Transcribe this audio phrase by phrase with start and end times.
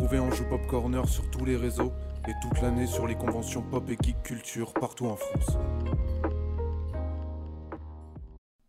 [0.00, 1.92] retrouver en Joue Pop Corner sur tous les réseaux
[2.26, 5.58] et toute l'année sur les conventions pop et geek culture partout en France.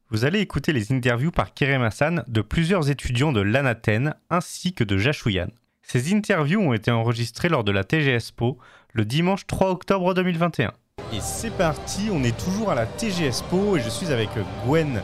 [0.09, 4.83] Vous allez écouter les interviews par Kerem Hassan de plusieurs étudiants de l'Anathène ainsi que
[4.83, 5.47] de Jachouyan.
[5.81, 8.57] Ces interviews ont été enregistrées lors de la TGSPO
[8.91, 10.73] le dimanche 3 octobre 2021.
[11.13, 14.29] Et c'est parti, on est toujours à la TGSPO et je suis avec
[14.65, 15.01] Gwen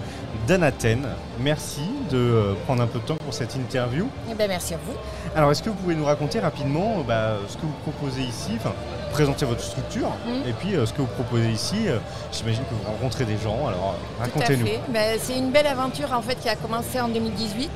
[0.48, 1.06] d'Anathène.
[1.40, 4.08] Merci de euh, prendre un peu de temps pour cette interview.
[4.32, 4.94] Eh ben, merci à vous.
[5.36, 8.74] Alors, est-ce que vous pouvez nous raconter rapidement bah, ce que vous proposez ici, enfin,
[9.12, 10.48] présenter votre structure, Mhm.
[10.50, 11.98] et puis euh, ce que vous proposez ici euh,
[12.32, 14.66] J'imagine que vous rencontrez des gens, alors euh, racontez-nous.
[14.90, 17.70] Ben, c'est une belle aventure en fait qui a commencé en 2018.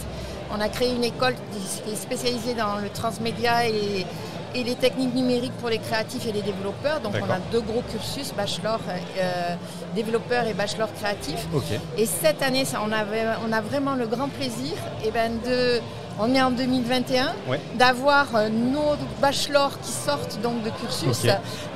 [0.54, 4.06] On a créé une école qui est spécialisée dans le transmédia et,
[4.56, 7.00] et les techniques numériques pour les créatifs et les développeurs.
[7.02, 8.80] Donc on a deux gros cursus, bachelor
[9.20, 9.56] euh,
[9.96, 11.48] développeur et bachelor créatif.
[11.98, 14.74] Et cette année, ça, on, avait, on a vraiment le grand plaisir
[15.06, 15.80] eh ben, de,
[16.20, 17.60] on est en 2021, Ouais.
[17.76, 21.26] d'avoir euh, nos bachelors qui sortent donc de cursus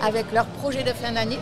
[0.04, 1.40] avec leur projet de fin d'année.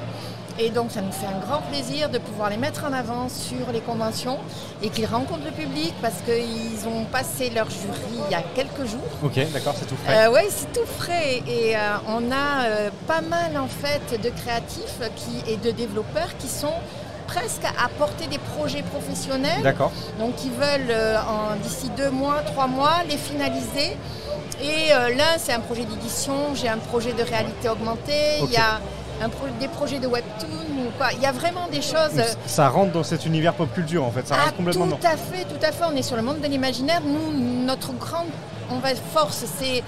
[0.59, 3.71] Et donc ça nous fait un grand plaisir de pouvoir les mettre en avant sur
[3.73, 4.37] les conventions
[4.83, 8.85] et qu'ils rencontrent le public parce qu'ils ont passé leur jury il y a quelques
[8.85, 9.01] jours.
[9.23, 10.27] ok, d'accord, c'est tout frais.
[10.27, 14.29] Euh, oui, c'est tout frais et euh, on a euh, pas mal en fait de
[14.29, 16.73] créatifs qui, et de développeurs qui sont
[17.25, 19.63] presque à porter des projets professionnels.
[19.63, 20.95] D'accord, Donc ils veulent
[21.27, 23.97] en- d'ici deux mois, trois mois les finaliser.
[24.61, 28.49] Et l'un c'est un projet d'édition, j'ai un projet de réalité augmentée, Ok.
[28.49, 28.79] il y a
[29.21, 31.11] un pro- des projets de webtoon ou quoi.
[31.13, 32.13] Il y a vraiment des choses.
[32.15, 34.95] Donc, ça rentre dans cet univers pop culture en fait, ça Ah, rentre complètement tout
[34.97, 35.07] dedans.
[35.11, 35.83] à fait, tout à fait.
[35.91, 37.01] On est sur le monde de l'imaginaire.
[37.05, 37.31] Nous,
[37.65, 38.27] notre grande
[38.71, 39.83] on va, force, c'est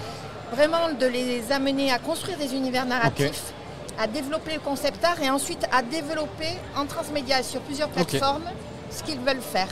[0.53, 3.53] vraiment de les amener à construire des univers narratifs,
[4.00, 8.44] à développer le concept art et ensuite à développer en transmédia sur plusieurs plateformes
[8.92, 9.70] ce qu'ils veulent faire.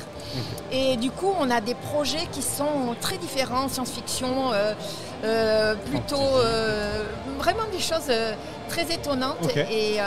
[0.71, 4.73] Et du coup, on a des projets qui sont très différents, science-fiction, euh, euh,
[5.89, 7.03] plutôt euh,
[7.43, 8.33] vraiment des choses euh,
[8.69, 9.49] très étonnantes.
[9.69, 10.03] Et euh,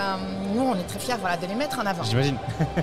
[0.54, 2.02] nous, on est très fiers voilà, de les mettre en avant.
[2.02, 2.36] J'imagine.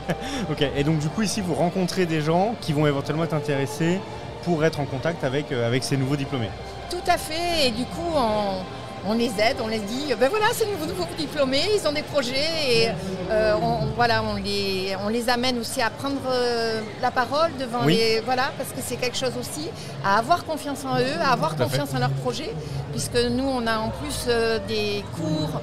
[0.51, 3.99] ok, et donc du coup ici vous rencontrez des gens qui vont éventuellement être intéressés
[4.43, 6.49] pour être en contact avec, euh, avec ces nouveaux diplômés.
[6.89, 7.67] Tout à fait.
[7.67, 8.59] Et du coup, on,
[9.07, 12.03] on les aide, on les dit, ben voilà, c'est nouveau, nouveau diplômés, ils ont des
[12.03, 12.89] projets et
[13.29, 17.85] euh, on, voilà, on les, on les amène aussi à prendre euh, la parole devant
[17.85, 17.95] Oui.
[17.95, 19.69] les, voilà, parce que c'est quelque chose aussi
[20.05, 22.53] à avoir confiance en eux, à avoir Tout confiance en leurs projets,
[22.91, 25.61] puisque nous, on a en plus euh, des cours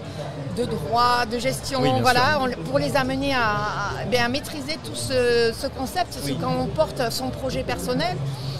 [0.56, 4.78] de droit, de gestion, Oui, voilà, on- pour les amener à, à- ben, à maîtriser
[4.84, 6.14] tout ce, ce concept.
[6.14, 6.36] Parce Oui.
[6.36, 8.16] que quand on porte son projet personnel,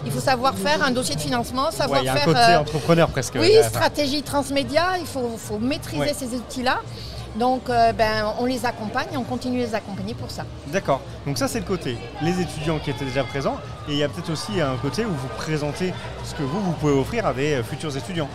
[0.06, 2.25] il faut savoir faire un dossier de financement, Ouais, savoir il y a un faire
[2.27, 3.34] côté euh, entrepreneur presque.
[3.39, 6.15] oui, Enfin, stratégie transmédia, il faut, faut maîtriser Ouais.
[6.17, 6.79] ces outils-là.
[7.37, 10.43] Donc, euh, ben, on les accompagne et on continue de les accompagner pour ça.
[10.67, 13.56] D'accord, donc ça c'est le côté, les étudiants qui étaient déjà présents,
[13.89, 16.73] et il y a peut-être aussi un côté où vous présentez ce que vous, vous
[16.73, 18.29] pouvez offrir à des euh, futurs étudiants.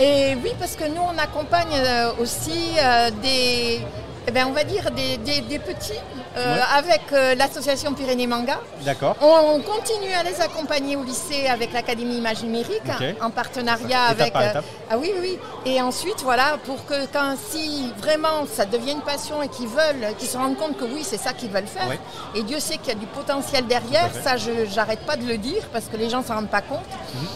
[0.00, 3.80] Et oui, parce que nous, on accompagne euh, aussi euh, des,
[4.26, 5.92] eh ben, on va dire des, des- des petits
[6.36, 6.60] euh, Ouais.
[6.78, 8.58] avec euh, l'association Pyrénées Manga.
[8.82, 12.80] D'accord On, on continue à les accompagner au lycée avec l'Académie Image Numérique
[13.20, 14.32] en partenariat Étape avec.
[14.32, 14.60] par euh,
[14.90, 15.38] ah oui, oui.
[15.66, 20.14] Et ensuite, voilà, pour que quand si vraiment ça devient une passion et qu'ils veulent,
[20.18, 21.88] qu'ils se rendent compte que oui, c'est ça qu'ils veulent faire.
[21.88, 21.98] Ouais.
[22.36, 24.08] Et Dieu sait qu'il y a du potentiel derrière.
[24.24, 26.78] Ça, je j'arrête pas de le dire parce que les gens s'en rendent pas compte.
[27.14, 27.26] Mhm.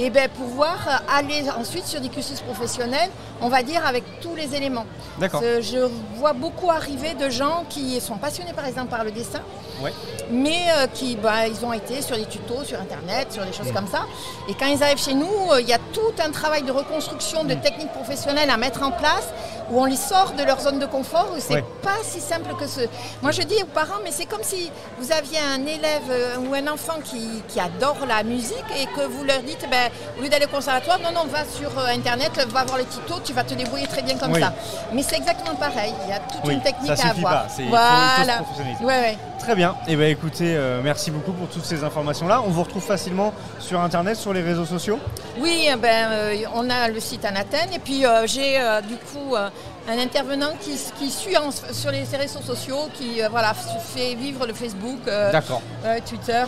[0.00, 3.10] Et bien pouvoir aller ensuite sur des cursus professionnels,
[3.40, 4.86] on va dire avec tous les éléments.
[5.18, 5.40] D'accord.
[5.44, 5.78] Euh, Je
[6.16, 9.40] vois beaucoup arriver de gens qui sont passionnés par exemple par le dessin,
[9.82, 9.92] Ouais.
[10.30, 13.54] mais euh, qui bah, ils ont été sur des tutos sur internet, sur des Mm.
[13.54, 14.02] choses comme ça.
[14.48, 17.44] Et quand ils arrivent chez nous, euh, il y a tout un travail de reconstruction
[17.44, 17.48] Mm.
[17.48, 19.28] de techniques professionnelles à mettre en place
[19.70, 21.28] où on les sort de leur zone de confort.
[21.34, 21.64] où C'est Ouais.
[21.82, 22.80] pas si simple que ce.
[23.22, 26.54] Moi je dis aux parents, mais c'est comme si vous aviez un élève euh, ou
[26.54, 30.28] un enfant qui, qui adore la musique et que vous leur dites, ben, au lieu
[30.28, 33.52] d'aller au conservatoire, non, non, va sur internet, va voir les tutos, tu vas te
[33.52, 34.40] débrouiller très bien comme Oui.
[34.40, 34.52] ça.
[34.92, 35.92] Mais c'est exactement pareil.
[36.04, 37.44] Il y a toute Oui, une technique ça à avoir.
[37.44, 38.42] pas, voilà.
[38.80, 39.18] Ouais, ouais.
[39.38, 42.42] Très bien, et bien écoutez, euh, merci beaucoup pour toutes ces informations-là.
[42.44, 44.98] On vous retrouve facilement sur Internet, sur les réseaux sociaux?
[45.40, 49.34] Oui, eh ben, euh, on a le site Anathène et puis euh, j'ai du coup
[49.36, 54.52] un intervenant qui, qui suit en- sur les réseaux sociaux, qui voilà, fait vivre le
[54.52, 54.98] Facebook,
[55.32, 55.62] D'accord.
[56.06, 56.42] Twitter.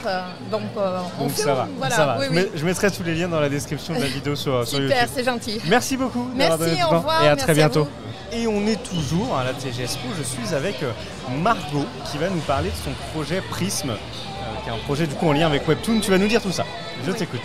[0.50, 2.16] donc on Donc fait ça va, voilà, ça va.
[2.18, 2.36] oui, je, oui.
[2.36, 4.96] mets- je mettrai tous les liens dans la description de la vidéo sur, sur Super,
[4.98, 5.10] YouTube.
[5.16, 5.60] c'est gentil.
[5.68, 6.28] Merci beaucoup.
[6.34, 7.88] Merci, au revoir, Et à merci très bientôt.
[8.32, 10.08] Et on est toujours à la TGSPO.
[10.16, 10.92] Je suis avec euh,
[11.42, 13.94] Margot qui va nous parler de son projet Prism, euh,
[14.62, 16.00] qui est un projet du coup en lien avec Webtoon.
[16.00, 16.64] Tu vas nous dire tout ça.
[17.04, 17.16] Je Oui.
[17.18, 17.40] t'écoute.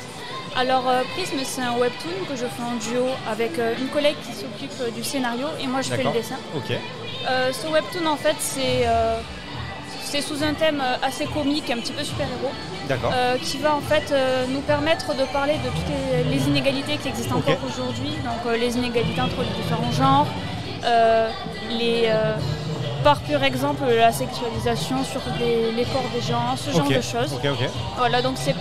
[0.56, 4.16] Alors euh, Prism c'est un webtoon que je fais en duo avec euh, une collègue
[4.26, 6.36] qui s'occupe du scénario et moi je fais le dessin.
[6.56, 6.72] Ok.
[7.28, 8.86] Ce webtoon en fait c'est
[10.04, 12.52] c'est sous un thème assez comique, un petit peu super-héros,
[12.88, 13.12] D'accord.
[13.14, 16.98] euh, qui va en fait euh, nous permettre de parler de toutes les, les inégalités
[16.98, 20.28] qui existent encore aujourd'hui, donc euh, les inégalités entre les différents genres,
[21.78, 22.36] les, euh,
[23.04, 27.38] par pur exemple la sexualisation sur les, les corps des gens, ce genre de choses.
[27.98, 28.56] Voilà, donc c'est,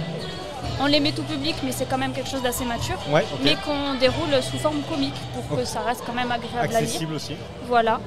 [0.81, 3.57] on les met tout public, mais c'est quand même quelque chose d'assez mature, Ouais, mais
[3.65, 6.77] qu'on déroule sous forme comique pour que ça reste quand même agréable à lire.
[6.79, 7.37] Accessible aussi.
[7.69, 8.01] Voilà.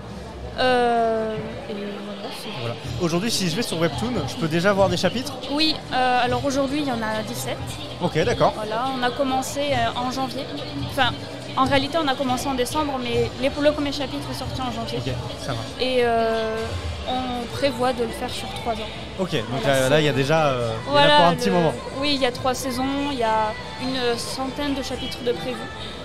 [0.59, 1.35] Euh,
[1.69, 1.73] et
[2.61, 2.75] voilà.
[3.01, 5.33] Aujourd'hui, si je vais sur Webtoon, je peux déjà voir des chapitres?
[5.51, 7.57] Oui, euh, alors aujourd'hui il y en a 17.
[8.01, 8.53] Ok, d'accord.
[8.55, 10.43] Voilà, on a commencé euh, en janvier.
[10.89, 11.11] Enfin,
[11.57, 14.71] en réalité on a commencé en décembre, mais les, le premier chapitre est sorti en
[14.71, 14.99] janvier.
[14.99, 15.59] Ok, ça va.
[15.83, 16.55] Et euh,
[17.09, 18.89] on prévoit de le faire sur trois ans.
[19.19, 21.73] Ok, donc Voilà, là, il y a déjà euh, y a pour un petit moment.
[21.99, 23.51] Oui, il y a trois saisons, il y a
[23.81, 25.57] une centaine de chapitres de prévus.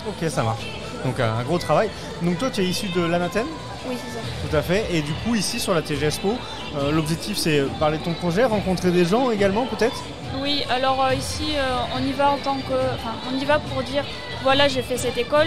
[0.08, 0.64] Ok, ça marche.
[1.04, 1.90] Donc un un gros travail.
[2.22, 3.46] Donc toi, tu es issu de l'Anathène
[3.88, 4.20] Oui, c'est ça.
[4.48, 4.86] Tout à fait.
[4.92, 6.34] Et du coup, ici sur la TGSPO,
[6.78, 9.96] euh, l'objectif c'est parler de ton projet, rencontrer des gens également peut-être?
[10.40, 11.62] Oui, alors euh, ici, euh,
[11.96, 12.72] on y va en tant que.
[12.94, 14.04] Enfin, on y va pour dire
[14.42, 15.46] voilà, j'ai fait cette école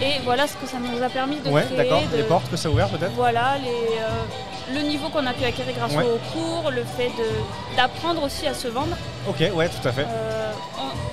[0.00, 1.76] et voilà ce que ça nous a permis de Ouais, créer.
[1.76, 2.02] d'accord.
[2.10, 3.12] de- Les portes que ça a ouvert peut-être?
[3.12, 3.68] Voilà, les,
[3.98, 6.04] euh, le niveau qu'on a pu acquérir grâce Ouais.
[6.04, 7.12] aux cours, le fait
[7.76, 8.96] d'apprendre aussi à se vendre.
[9.28, 10.06] Ok, ouais, tout à fait.
[10.78, 11.11] On-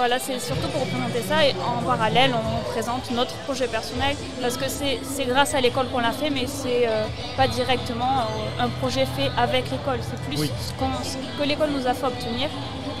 [0.00, 4.56] voilà, c'est surtout pour représenter ça et en parallèle, on présente notre projet personnel parce
[4.56, 7.04] que c'est grâce à l'école qu'on l'a fait, mais c'est euh,
[7.36, 9.98] pas directement euh, un projet fait avec l'école.
[10.00, 10.50] C'est plus Oui.
[10.58, 12.48] ce, que l'école nous a fait obtenir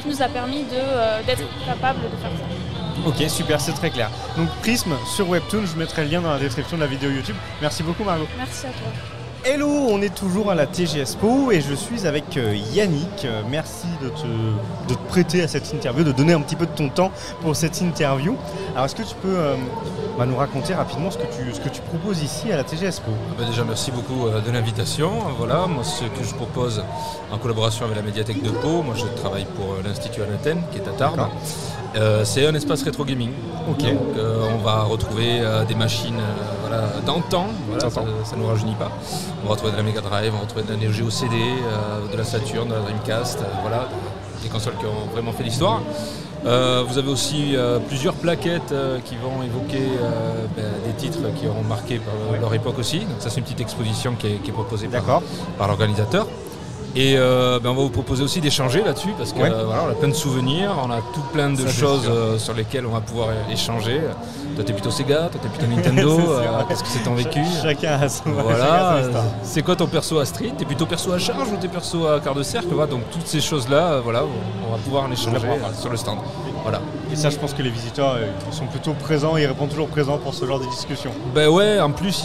[0.02, 3.08] qui nous a permis euh, d'être capable de faire ça.
[3.08, 4.10] Ok, super, c'est très clair.
[4.36, 7.36] Donc Prism sur Webtoon, je mettrai le lien dans la description de la vidéo YouTube.
[7.62, 8.28] Merci beaucoup Margot.
[8.36, 9.19] Merci à toi.
[9.42, 13.24] Hello, on est toujours à la TGSPO et je suis avec euh, Yannick.
[13.24, 14.26] Euh, Merci de te,
[14.92, 17.10] de te prêter à cette interview, de donner un petit peu de ton temps
[17.40, 18.36] pour cette interview.
[18.74, 19.54] Alors est-ce que tu peux euh,
[20.18, 23.10] bah, nous raconter rapidement ce que, tu, ce que tu proposes ici à la TGSPO
[23.30, 25.10] Ah bah déjà, merci beaucoup de l'invitation.
[25.38, 26.84] Voilà, moi, ce que je propose
[27.32, 30.86] en collaboration avec la médiathèque de Pau, moi, je travaille pour l'Institut Anathène, qui est
[30.88, 31.28] à Tarbes.
[31.96, 33.30] Euh, c'est un espace rétro gaming.
[33.68, 33.82] Ok.
[33.82, 38.46] Donc, euh, on va retrouver euh, des machines euh, voilà, d'antan, voilà, ça ne nous
[38.46, 38.90] rajeunit pas.
[39.42, 41.34] On va retrouver de la Mega Drive, on va retrouver de la Neo Geo CD,
[41.36, 43.88] euh, de la Saturn, de la Dreamcast, voilà,
[44.42, 45.80] des consoles qui ont vraiment fait l'histoire.
[46.46, 51.18] Euh, vous avez aussi euh, plusieurs plaquettes euh, qui vont évoquer euh, ben, des titres
[51.38, 53.00] qui auront marqué par leur époque aussi.
[53.00, 55.20] Donc ça c'est une petite exposition qui est, qui est proposée par,
[55.58, 56.26] par l'organisateur.
[56.96, 59.50] Et euh, ben, on va vous proposer aussi d'échanger là-dessus parce que Ouais.
[59.50, 62.36] euh, voilà, on a plein de souvenirs, on a tout plein de Ça, choses euh,
[62.36, 64.00] sur lesquelles on va pouvoir échanger.
[64.56, 67.62] Toi t'es plutôt Sega, toi t'es plutôt Nintendo, euh, qu'est-ce que c'est ton vécu Ch-
[67.62, 69.02] Chacun a son, voilà,
[69.44, 70.52] c'est quoi ton perso à Street?
[70.58, 72.68] T'es plutôt perso à charge ou t'es perso à quart de cercle?
[72.72, 74.24] Voilà, Donc toutes ces choses-là, voilà,
[74.66, 75.46] on, va pouvoir en échanger
[75.80, 76.18] sur le stand.
[76.62, 76.80] Voilà.
[77.12, 79.88] Et ça, je pense que les visiteurs euh, ils sont plutôt présents ils répondent toujours
[79.88, 81.10] présents pour ce genre de discussion.
[81.34, 82.22] Ben ouais, en plus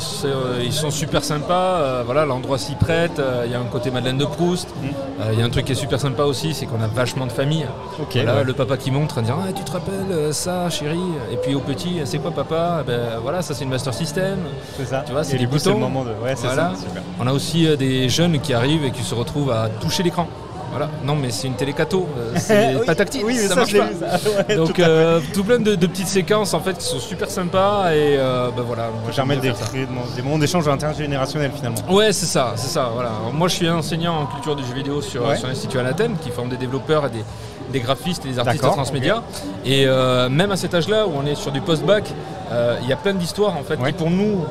[0.64, 3.90] ils, sont- euh, super sympas, euh, voilà, l'endroit s'y prête, il y a un côté
[3.92, 4.88] Madeleine de Proust, Mm.
[5.34, 7.32] Il y a un truc qui est super sympa aussi, c'est qu'on a vachement de
[7.32, 7.66] famille.
[8.00, 8.10] Ok.
[8.16, 8.44] Voilà, ouais.
[8.44, 11.00] le papa qui montre en disant ah, tu te rappelles ça chérie?
[11.32, 12.84] Et puis au petit c'est quoi papa?
[12.86, 14.40] Ben voilà ça c'est une Master System
[14.78, 15.04] C'est ça.
[15.06, 15.80] tu vois, c'est des c'est le boutons.
[15.80, 16.10] moment de.
[16.24, 16.72] Ouais, c'est Voilà.
[16.76, 16.82] ça.
[16.82, 17.02] Super.
[17.20, 20.28] on a aussi des jeunes qui arrivent et qui se retrouvent à toucher l'écran
[20.76, 23.56] voilà non mais c'est une télécato euh, c'est Oui, pas tactile Oui, mais ça, ça,
[23.56, 24.30] marche pas vu, ça.
[24.50, 27.30] Ouais, donc tout euh, tout plein de, de petites séquences en fait qui sont super
[27.30, 29.72] sympas et euh, ben voilà moi, Ça j'aime permet bien de faire ça.
[29.72, 31.78] créer des moments d'échange intergénérationnel finalement.
[31.90, 32.90] Ouais, c'est ça, c'est ça.
[32.94, 33.10] Voilà.
[33.10, 35.38] Alors, moi, je suis enseignant en culture du jeu vidéo sur, Ouais.
[35.38, 37.24] sur l'Institut Anathène, qui forme des développeurs et des,
[37.72, 39.24] des graphistes et des artistes transmédia.
[39.66, 42.04] Et euh, même à cet âge-là, où on est sur du post-bac,
[42.52, 43.92] euh, il y a plein d'histoires en fait Ouais.
[43.92, 44.46] qui, pour nous,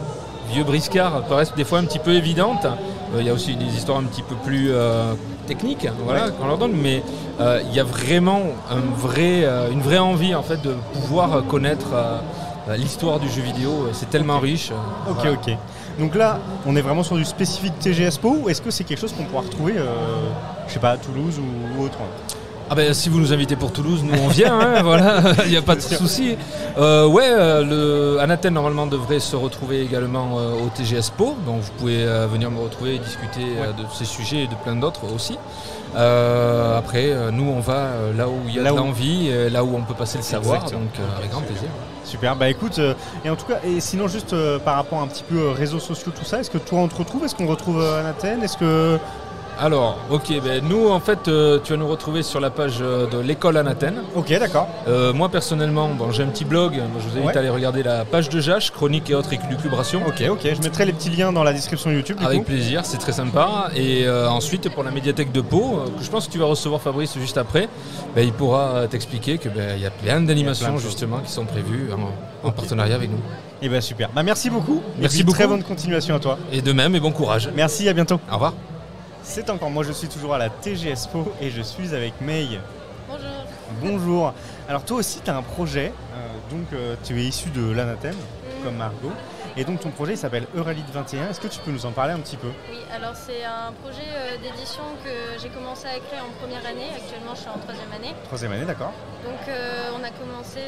[0.53, 2.67] vieux briscards, paraissent des fois un petit peu évidentes.
[3.15, 5.15] Euh, Il y a aussi des histoires un petit peu plus euh,
[5.47, 6.33] techniques, voilà, Ouais.
[6.39, 7.03] qu'on leur donne, mais
[7.41, 11.87] euh, il y a vraiment un vrai, une vraie envie en fait de pouvoir connaître.
[12.79, 14.73] L'histoire du jeu vidéo, c'est tellement riche.
[15.07, 15.33] Ok, voilà.
[15.33, 15.57] ok.
[15.99, 19.13] Donc là, on est vraiment sur du spécifique TGSPO ou est-ce que c'est quelque chose
[19.13, 19.85] qu'on pourra retrouver, euh,
[20.67, 21.99] je sais pas, à Toulouse ou, ou autre
[22.71, 25.57] Ah ben si vous nous invitez pour Toulouse, nous on vient, hein, voilà, il n'y
[25.57, 26.35] a pas de souci.
[26.79, 32.03] Euh, ouais, euh, le normalement devrait se retrouver également euh, au TGSPO, donc vous pouvez
[32.05, 35.37] euh, venir me retrouver et discuter de ces sujets et de plein d'autres aussi.
[35.95, 39.77] Après, nous on va là où il y a Là de où- l'envie, là où
[39.77, 40.81] on peut passer le savoir, Exactement.
[40.85, 41.69] donc avec grand plaisir.
[42.05, 42.81] Super, bah écoute,
[43.25, 46.25] et en tout cas, et sinon juste par rapport un petit peu réseaux sociaux, tout
[46.25, 47.25] ça, est-ce que toi on te retrouve?
[47.25, 48.99] Est-ce qu'on retrouve Anathène Est-ce que...
[49.61, 53.07] Alors, ok, ben, nous en fait, euh, tu vas nous retrouver sur la page euh,
[53.07, 54.03] de l'école Anathène.
[54.17, 54.69] Ok, d'accord.
[54.89, 57.37] Euh, moi personnellement, bon, j'ai un petit blog, je vous invite Ouais.
[57.37, 60.03] à aller regarder la page de Jache, chronique et autres élucubrations.
[60.07, 62.45] Ok, ok, je mettrai les petits liens dans la description YouTube du Avec coup.
[62.47, 63.69] plaisir, c'est très sympa.
[63.77, 66.47] Et euh, ensuite, pour la médiathèque de Pau, euh, que je pense que tu vas
[66.47, 67.69] recevoir Fabrice juste après,
[68.17, 70.83] ben, il pourra euh, t'expliquer qu'il y a plein d'animations choses.
[70.83, 71.91] justement qui sont prévues
[72.43, 73.21] en, partenariat avec nous.
[73.63, 74.11] Et bah super.
[74.15, 74.83] Bah merci beaucoup.
[74.99, 75.57] Merci puis, Très beaucoup.
[75.57, 76.39] bonne continuation à toi.
[76.53, 77.49] Et de même, et bon courage.
[77.55, 78.21] Merci, à bientôt.
[78.31, 78.53] Au revoir.
[79.27, 82.61] C'est encore moi, je suis toujours à la TGSPO et je suis avec May.
[83.09, 83.31] Bonjour.
[83.81, 84.35] Bonjour.
[84.69, 88.15] Alors toi aussi, tu as un projet, euh, donc euh, tu es issu de l'Anathème,
[88.15, 88.65] Mm.
[88.65, 89.13] comme Margot,
[89.57, 91.31] et donc ton projet s'appelle Euralite 21.
[91.31, 92.49] Est-ce que tu peux nous en parler un petit peu?
[92.71, 96.91] Oui, alors c'est un projet euh, d'édition que j'ai commencé à écrire en première année.
[96.95, 98.15] Actuellement, je suis en troisième année.
[98.25, 98.93] Troisième année, d'accord
[99.25, 99.41] Donc,
[99.97, 100.61] on a commencé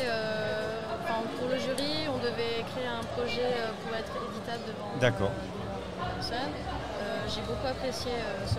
[0.97, 2.09] enfin, pour le jury.
[2.09, 3.53] On devait écrire un projet
[3.85, 5.31] pour être éditable devant D'accord.
[6.17, 6.53] personnes.
[7.29, 8.55] J'ai beaucoup apprécié euh, ce.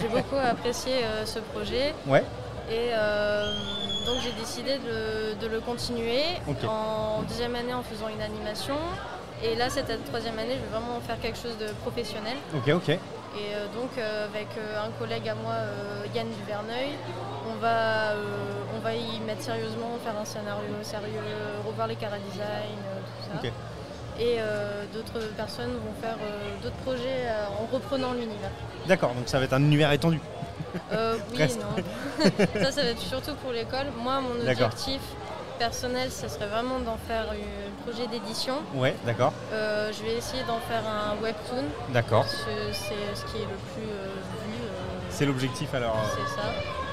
[0.00, 2.24] J'ai beaucoup apprécié euh, ce projet Ouais,
[2.70, 3.52] et euh,
[4.06, 6.22] donc j'ai décidé de, de le continuer
[6.66, 8.76] en deuxième année en faisant une animation.
[9.44, 12.36] Et là, cette troisième année, je vais vraiment faire quelque chose de professionnel.
[12.54, 12.88] ok, ok.
[12.90, 12.98] Et
[13.54, 15.54] euh, donc euh, avec euh, un collègue à moi,
[16.14, 16.90] Yann Duverneuil,
[17.50, 18.12] on va,
[18.76, 21.20] on va y mettre sérieusement, faire un scénario sérieux,
[21.66, 23.38] revoir les chara design, tout ça.
[24.18, 28.50] Et euh, d'autres personnes vont faire euh, d'autres projets euh, en reprenant l'univers.
[28.86, 30.20] D'accord, donc ça va être un univers étendu.
[30.92, 32.24] Euh, oui non.
[32.62, 33.86] ça, ça va être surtout pour l'école.
[33.96, 35.00] Moi, mon objectif
[35.58, 38.54] personnel, ce serait vraiment d'en faire un projet d'édition.
[38.74, 41.64] Ouais, d'accord, je vais essayer d'en faire un webtoon.
[41.92, 42.26] d'accord.
[42.26, 44.58] C'est ce qui est le plus vu.
[45.10, 45.96] C'est l'objectif alors.
[46.10, 46.48] C'est ça.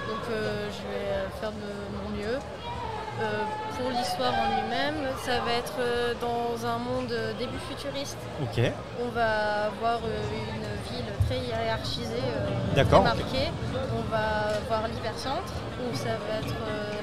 [0.07, 1.57] Donc je vais faire de
[2.03, 2.37] mon mieux.
[3.21, 3.43] Euh,
[3.77, 8.17] pour l'histoire en lui-même, ça va être euh, dans un monde euh, début futuriste.
[8.41, 8.61] Ok,
[9.03, 12.23] On va avoir une ville très hiérarchisée,
[12.75, 13.51] D'accord, marquée.
[13.97, 16.55] On va voir l'hypercentre, où ça va être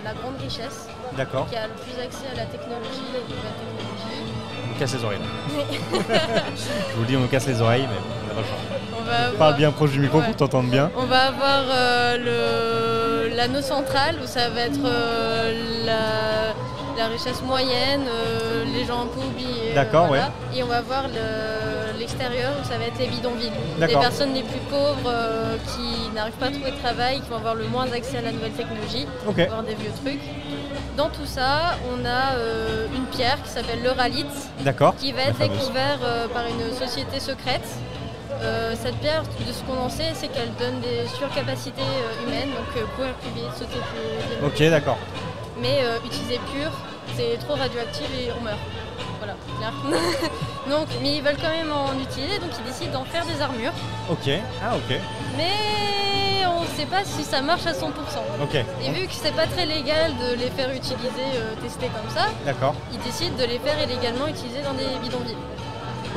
[0.04, 1.46] la grande richesse, d'accord.
[1.48, 4.32] qui a le plus accès à la technologie, technologies.
[4.64, 5.20] On me casse les oreilles.
[6.90, 8.98] Je vous le dis, on me casse les oreilles, mais on n'a pas le choix.
[8.98, 10.26] On va avoir- Parle bien proche du micro Ouais.
[10.26, 10.90] pour t'entendre bien.
[10.96, 13.05] On va avoir euh, le-
[13.36, 19.06] l'anneau central où ça va être euh, la, la richesse moyenne, euh, les gens un
[19.06, 19.70] peu oubliés.
[19.72, 20.08] euh, D'accord,
[20.54, 23.50] Et on va voir le- l'extérieur où ça va être les bidonvilles.
[23.78, 25.12] Les personnes les plus pauvres
[25.66, 28.32] qui n'arrivent pas à trouver de travail, qui vont avoir le moins accès à la
[28.32, 30.20] nouvelle technologie, Ok, avoir des vieux trucs.
[30.96, 34.26] Dans tout ça, on a euh, une pierre qui s'appelle l'Euralite
[34.98, 35.58] qui va être fameuse.
[35.58, 37.66] découvert euh, par une société secrète.
[38.42, 42.50] Euh, cette pierre, de ce qu'on en sait, c'est qu'elle donne des surcapacités euh, humaines,
[42.50, 44.44] donc euh, courir plus vite, sauter plus vite.
[44.44, 44.98] Ok, d'accord.
[45.60, 46.72] Mais euh, utilisée pure,
[47.16, 48.58] c'est trop radioactif et on meurt.
[49.18, 49.72] Voilà, clair.
[50.70, 53.72] donc, mais ils veulent quand même en utiliser, donc ils décident d'en faire des armures.
[54.10, 54.30] Ok,
[54.62, 54.98] ah ok,
[55.36, 57.86] Mais on ne sait pas si ça marche à 100%.
[58.42, 58.54] ok.
[58.54, 61.24] Et vu que c'est pas très légal de les faire utiliser,
[61.62, 65.36] tester comme ça, D'accord, ils décident de les faire illégalement utiliser dans des bidonvilles.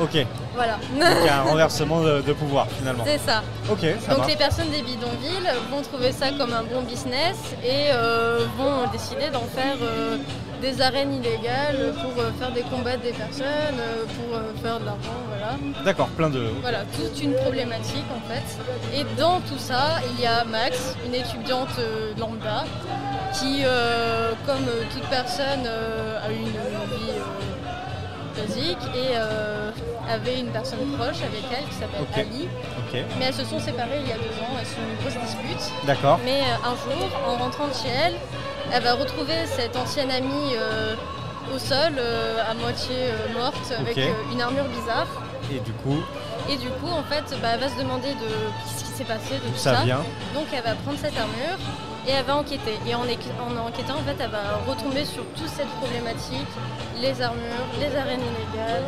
[0.00, 0.14] Ok.
[0.14, 0.78] Donc Voilà.
[0.94, 3.04] il y a un renversement de, de pouvoir finalement.
[3.06, 3.42] c'est ça.
[3.70, 7.88] Ok, ça Donc les personnes des bidonvilles vont trouver ça comme un bon business et
[7.92, 10.16] euh, vont décider d'en faire euh,
[10.60, 13.80] des arènes illégales pour euh, faire des combats des personnes,
[14.16, 15.56] pour faire de l'argent, voilà.
[15.84, 16.48] D'accord, plein de.
[16.60, 18.58] Voilà, toute une problématique en fait.
[18.98, 21.68] Et dans tout ça, il y a Max, une étudiante
[22.18, 22.64] lambda,
[23.32, 23.62] qui,
[24.46, 25.66] comme toute personne,
[26.22, 27.12] a une vie
[28.38, 29.70] et euh,
[30.08, 32.18] avait une personne proche avec elle qui s'appelle Ok.
[32.18, 32.48] Ali.
[32.78, 35.22] Ok, Mais elles se sont séparées il y a deux ans, elles sont une grosse
[35.24, 35.72] dispute.
[35.86, 36.18] d'accord.
[36.24, 38.14] Mais euh, un jour, en rentrant de chez elle,
[38.72, 40.94] elle va retrouver cette ancienne amie euh,
[41.54, 42.96] au sol, euh, à moitié
[43.34, 43.96] morte, avec
[44.32, 45.06] une armure bizarre.
[45.52, 46.00] Et du coup,
[46.48, 48.28] Et du coup, en fait, bah, elle va se demander de
[48.76, 49.82] ce qui s'est passé, de tout ça ça.
[49.82, 50.00] vient
[50.34, 51.58] Donc elle va prendre cette armure
[52.10, 52.74] et elle va enquêter.
[52.86, 56.48] Et en, enquêtant, en fait, elle va retomber sur toute cette problématique,
[57.00, 58.84] les armures, les arènes illégales,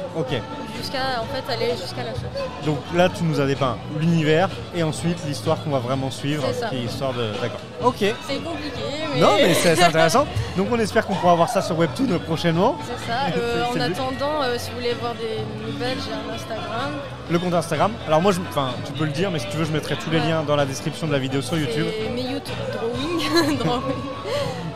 [0.76, 2.66] jusqu'à en fait aller jusqu'à la chose.
[2.66, 6.76] donc là tu nous as dépeint l'univers et ensuite l'histoire qu'on va vraiment suivre, qui
[6.76, 7.30] est l'histoire de.
[7.40, 7.60] D'accord.
[7.84, 7.96] Ok.
[7.98, 8.80] C'est compliqué,
[9.14, 10.26] mais, Non mais c'est intéressant.
[10.56, 12.76] Donc on espère qu'on pourra voir ça sur Webtoon prochainement.
[12.84, 13.36] c'est ça.
[13.36, 16.92] Euh, en attendant, euh, si vous voulez voir des nouvelles, j'ai un Instagram.
[17.30, 17.92] Le compte Instagram.
[18.06, 20.10] Alors moi, je, enfin, tu peux le dire, mais si tu veux, je mettrai tous
[20.10, 20.28] les Ouais.
[20.28, 21.86] liens dans la description de la vidéo sur YouTube.
[22.14, 23.56] Mes YouTube drawing.
[23.58, 23.82] drawing.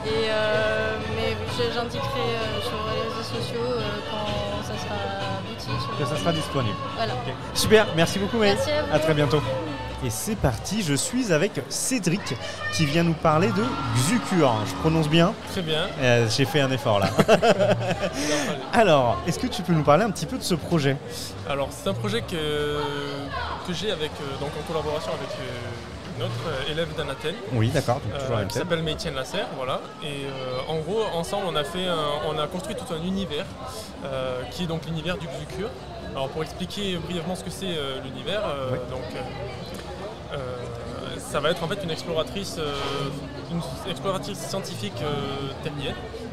[0.07, 1.37] Et euh, mais
[1.75, 2.27] j'indiquerai
[2.63, 4.95] sur les réseaux sociaux quand ça sera
[5.39, 5.99] abouti.
[5.99, 6.77] Que ça sera disponible.
[6.97, 7.13] Voilà.
[7.55, 8.55] Super, merci beaucoup, May.
[8.55, 8.95] Merci à vous.
[8.95, 9.41] À très bientôt.
[10.05, 12.21] Et c'est parti, je suis avec Cédric
[12.75, 13.65] qui vient nous parler de
[13.97, 14.55] Xucure.
[14.67, 15.87] Je prononce bien Très bien.
[16.00, 17.09] Euh, J'ai fait un effort là.
[18.73, 20.97] Alors, est-ce que tu peux nous parler un petit peu de ce projet?
[21.49, 22.81] Alors c'est un projet que,
[23.67, 27.69] que j'ai avec euh, donc en collaboration avec euh, une autre euh, élève d'Anathène Oui,
[27.71, 29.81] d'accord, euh, qui s'appelle Métienne Lasserre, voilà.
[30.03, 31.97] Et euh, en gros ensemble on a fait un-
[32.29, 33.47] on a construit tout un univers
[34.05, 35.71] euh, qui est donc l'univers du Xucure.
[36.15, 38.41] Alors pour expliquer brièvement ce que c'est l'univers,
[38.73, 38.79] Oui.
[38.91, 39.03] donc
[41.30, 42.73] ça va être en fait une exploratrice, euh,
[43.50, 45.68] une exploratrice scientifique euh,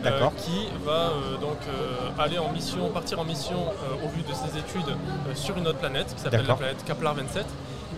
[0.05, 1.57] euh, qui va euh, donc
[2.19, 3.57] aller en mission, partir en mission
[4.03, 4.95] au vu de ses études
[5.35, 7.45] sur une autre planète qui s'appelle la planète Kepler 27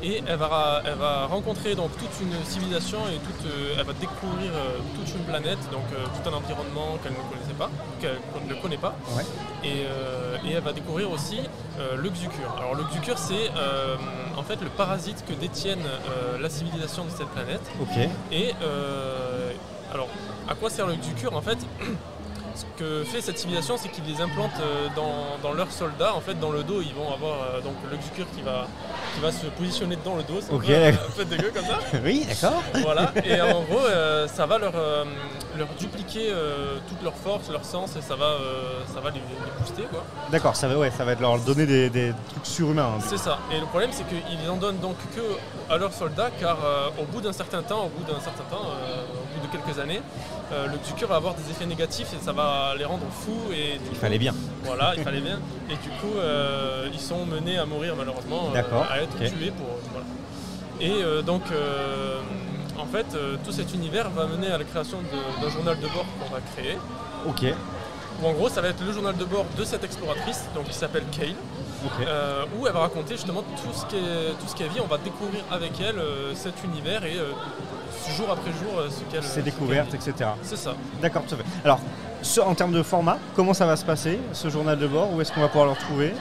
[0.03, 4.51] Et elle va, elle va rencontrer donc toute une civilisation et toute, elle va découvrir
[4.95, 7.69] toute une planète, donc tout un environnement qu'elle ne connaissait pas,
[7.99, 8.95] qu'elle ne connaît pas.
[9.15, 9.23] Ouais.
[9.63, 11.39] Et, euh, et elle va découvrir aussi
[11.79, 12.53] euh, le Xucur.
[12.57, 13.95] Alors le Xucur c'est euh,
[14.37, 17.61] en fait le parasite que détiennent euh, la civilisation de cette planète.
[17.81, 17.97] Ok.
[18.31, 18.53] Et
[19.93, 20.07] alors,
[20.49, 21.57] à quoi sert le Xucur En fait,
[22.55, 24.61] ce que fait cette civilisation, c'est qu'ils les implantent
[24.95, 26.13] dans, dans leurs soldats.
[26.15, 28.67] En fait, dans le dos, ils vont avoir donc le Xucur qui va,
[29.13, 30.39] qui va se positionner dans le dos.
[30.41, 31.79] C'est un Ok, peu, un peu dégueu comme ça.
[32.03, 32.61] oui, d'accord.
[32.81, 33.13] Voilà.
[33.23, 35.05] Et en gros, euh, ça va leur, euh,
[35.57, 39.17] leur dupliquer euh, toute leur force, leur sens, et ça va, euh, ça va les,
[39.19, 39.83] les booster.
[39.91, 40.03] Quoi.
[40.31, 42.93] D'accord, ça va, ouais, ça va leur donner des, des trucs surhumains.
[42.97, 43.03] hein.
[43.05, 43.39] C'est ça.
[43.51, 47.05] Et le problème, c'est qu'ils en donnent donc que à leurs soldats, car euh, au
[47.05, 50.01] bout d'un certain temps, au bout d'un certain temps, au bout de quelques années,
[50.51, 53.51] le Xucur va avoir des effets négatifs et ça va les rendre fous.
[53.51, 54.33] Et Il coup, fallait bien.
[54.63, 55.39] Voilà, il fallait bien.
[55.69, 56.13] Et du coup,
[56.93, 59.67] ils sont menés à mourir malheureusement, D'accord, à être tués pour.
[59.91, 60.05] voilà.
[60.81, 62.19] Et donc, euh,
[62.85, 64.97] en fait, euh, tout cet univers va mener à la création
[65.41, 66.77] d'un journal de bord qu'on va créer.
[67.27, 67.43] Ok,
[68.21, 70.73] Où en gros, ça va être le journal de bord de cette exploratrice, donc qui
[70.73, 71.33] s'appelle Kale.
[71.85, 72.05] ok.
[72.07, 74.79] Euh, où elle va raconter justement tout ce tout qu'elle vit.
[74.83, 77.15] On va découvrir avec elle euh, cet univers et
[78.15, 79.21] jour après jour ce qu'elle.
[79.29, 80.29] Qu'elle découvertes, etc.
[80.43, 80.75] C'est ça.
[81.01, 81.43] D'accord, tout à fait.
[81.63, 81.79] Alors,
[82.21, 85.11] ce- en termes de format, comment ça va se passer, ce journal de bord?
[85.13, 86.13] Où est-ce qu'on va pouvoir le retrouver?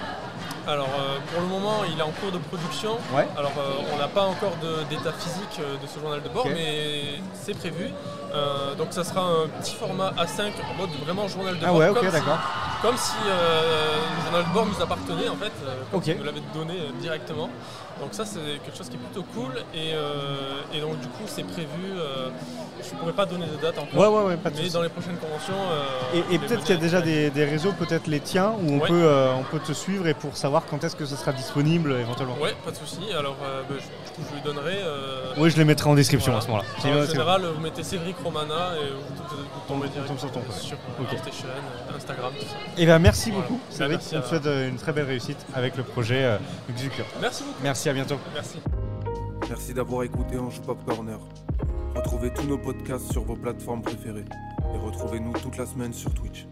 [0.67, 2.93] Alors euh, pour le moment, il est en cours de production.
[3.15, 3.27] Ouais.
[3.37, 4.53] Alors euh, on n'a pas encore
[4.89, 7.91] d'état physique euh, de ce journal de bord, mais c'est prévu.
[8.35, 11.77] Euh, donc ça sera un petit format A5 en mode vraiment journal de Ah bord.
[11.77, 12.39] ouais, ok, comme si- d'accord.
[12.83, 15.53] Comme si le journal de bord nous appartenait en fait,
[15.91, 16.05] comme Ok.
[16.05, 17.49] si nous l'avait donné directement.
[18.01, 21.23] Donc ça c'est quelque chose qui est plutôt cool et, euh, et donc du coup
[21.27, 21.69] c'est prévu.
[21.97, 22.29] euh,
[22.87, 23.99] je ne pourrais pas donner de date encore.
[23.99, 25.55] Ouais, ouais, ouais, pas de Mais dans les prochaines conventions.
[25.55, 28.81] euh, Et, peut-être qu'il y a déjà des, des réseaux, peut-être les tiens, où on,
[28.81, 31.93] peut, euh, on peut te suivre et pour savoir quand est-ce que ce sera disponible
[31.99, 32.37] éventuellement.
[32.39, 32.99] Ouais, pas de souci.
[33.17, 34.77] Alors bah, je, du coup, je lui donnerai.
[35.39, 36.43] Oui, je les mettrai en description Voilà.
[36.43, 37.05] à ce moment-là.
[37.05, 39.21] En général, vous mettez Cédric Romana et vous,
[39.67, 41.07] tombez On direct tombe sur ton sur Ok.
[41.09, 41.47] PlayStation,
[41.97, 42.57] Instagram, tout ça.
[42.77, 43.47] Et bien, merci Voilà.
[43.49, 43.61] beaucoup.
[43.71, 46.39] Bah, Cédric, merci on te souhaite une très belle réussite avec le projet
[46.77, 47.07] Xucur.
[47.23, 47.59] Merci beaucoup.
[47.85, 48.23] Merci, à bientôt.
[48.33, 48.59] Merci.
[49.47, 51.19] Merci d'avoir écouté Anjou Pop Corner.
[51.95, 54.25] Retrouvez tous nos podcasts sur vos plateformes préférées.
[54.75, 56.47] Et retrouvez-nous toute la semaine sur Twitch.